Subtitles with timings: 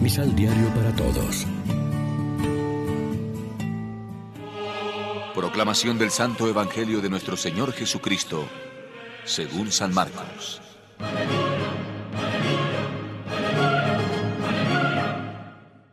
[0.00, 1.46] Misal Diario para Todos.
[5.34, 8.48] Proclamación del Santo Evangelio de nuestro Señor Jesucristo,
[9.24, 10.62] según San Marcos.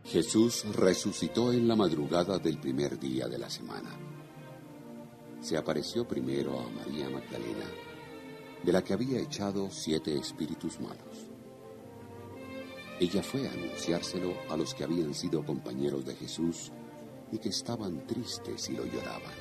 [0.05, 3.89] Jesús resucitó en la madrugada del primer día de la semana.
[5.41, 7.65] Se apareció primero a María Magdalena,
[8.63, 11.36] de la que había echado siete espíritus malos.
[12.99, 16.71] Ella fue a anunciárselo a los que habían sido compañeros de Jesús
[17.31, 19.35] y que estaban tristes y lo lloraban.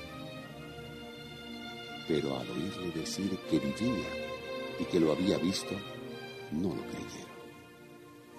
[2.06, 4.09] Pero al oírle decir que vivía
[4.78, 5.74] y que lo había visto,
[6.52, 7.27] no lo creyeron.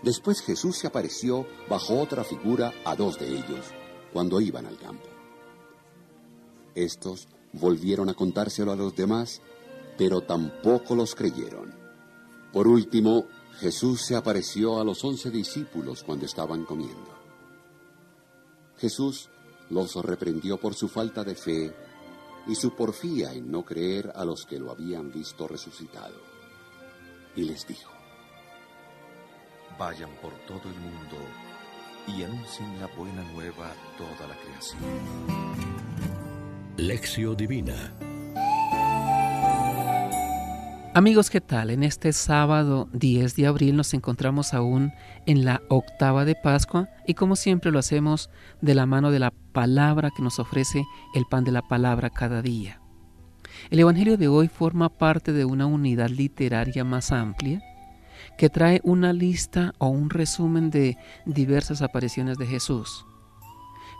[0.03, 3.65] Después Jesús se apareció bajo otra figura a dos de ellos
[4.13, 5.07] cuando iban al campo.
[6.75, 9.41] Estos volvieron a contárselo a los demás,
[9.97, 11.73] pero tampoco los creyeron.
[12.53, 13.25] Por último,
[13.59, 17.17] Jesús se apareció a los once discípulos cuando estaban comiendo.
[18.77, 19.29] Jesús
[19.69, 21.75] los reprendió por su falta de fe
[22.47, 26.15] y su porfía en no creer a los que lo habían visto resucitado.
[27.35, 27.91] Y les dijo,
[29.79, 31.17] Vayan por todo el mundo
[32.07, 34.81] y anuncien la buena nueva a toda la creación.
[36.77, 37.93] Lección Divina
[40.97, 41.69] Amigos, ¿qué tal?
[41.69, 44.93] En este sábado 10 de abril nos encontramos aún
[45.27, 48.31] en la octava de Pascua y como siempre lo hacemos
[48.61, 52.41] de la mano de la palabra que nos ofrece el pan de la palabra cada
[52.41, 52.81] día.
[53.69, 57.61] El Evangelio de hoy forma parte de una unidad literaria más amplia
[58.35, 63.05] que trae una lista o un resumen de diversas apariciones de Jesús.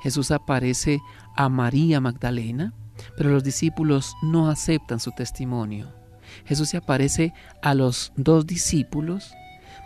[0.01, 0.99] Jesús aparece
[1.35, 2.73] a María Magdalena,
[3.15, 6.06] pero los discípulos no aceptan su testimonio.
[6.45, 9.33] Jesús se aparece a los dos discípulos,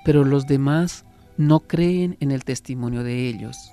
[0.04, 1.06] pero los demás
[1.38, 3.72] no creen en el testimonio de ellos.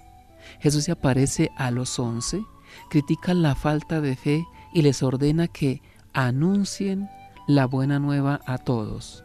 [0.61, 2.43] Jesús se aparece a los once,
[2.91, 5.83] critica la falta de fe y les ordena que
[6.13, 7.09] anuncien
[7.47, 9.25] la buena nueva a todos.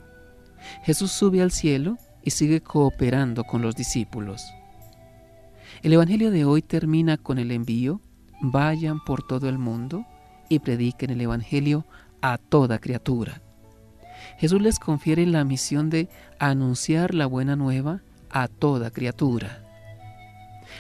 [0.84, 4.44] Jesús sube al cielo y sigue cooperando con los discípulos.
[5.82, 8.00] El Evangelio de hoy termina con el envío,
[8.42, 10.06] vayan por todo el mundo
[10.50, 11.86] y prediquen el Evangelio
[12.24, 13.42] a toda criatura.
[14.40, 16.08] Jesús les confiere la misión de
[16.40, 19.60] anunciar la buena nueva a toda criatura.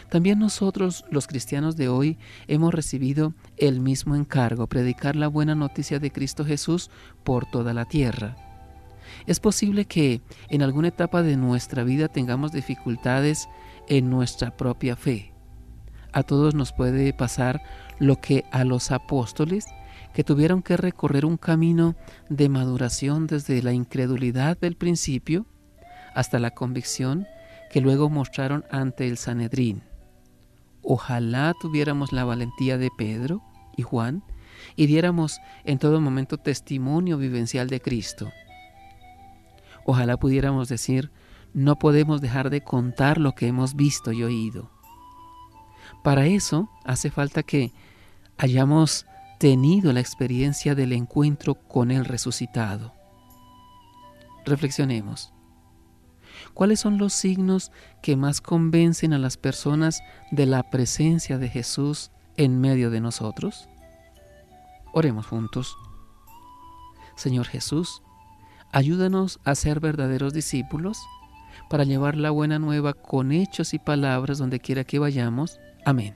[0.09, 2.17] También nosotros, los cristianos de hoy,
[2.47, 6.89] hemos recibido el mismo encargo, predicar la buena noticia de Cristo Jesús
[7.25, 8.37] por toda la tierra.
[9.27, 13.49] Es posible que en alguna etapa de nuestra vida tengamos dificultades
[13.89, 15.33] en nuestra propia fe.
[16.13, 17.61] A todos nos puede pasar
[17.99, 19.65] lo que a los apóstoles
[20.13, 21.95] que tuvieron que recorrer un camino
[22.29, 25.45] de maduración desde la incredulidad del principio
[26.13, 27.27] hasta la convicción
[27.71, 29.81] que luego mostraron ante el Sanedrín.
[30.83, 33.41] Ojalá tuviéramos la valentía de Pedro
[33.75, 34.23] y Juan
[34.75, 38.31] y diéramos en todo momento testimonio vivencial de Cristo.
[39.85, 41.11] Ojalá pudiéramos decir,
[41.53, 44.69] no podemos dejar de contar lo que hemos visto y oído.
[46.03, 47.71] Para eso hace falta que
[48.37, 49.05] hayamos
[49.43, 52.93] tenido la experiencia del encuentro con el resucitado.
[54.45, 55.33] Reflexionemos.
[56.53, 57.69] ¿Cuáles son los signos
[58.01, 63.67] que más convencen a las personas de la presencia de Jesús en medio de nosotros?
[64.93, 65.75] Oremos juntos.
[67.17, 68.01] Señor Jesús,
[68.71, 70.99] ayúdanos a ser verdaderos discípulos
[71.69, 75.59] para llevar la buena nueva con hechos y palabras donde quiera que vayamos.
[75.83, 76.15] Amén.